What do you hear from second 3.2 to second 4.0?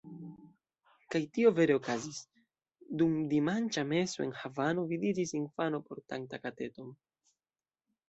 dimanĉa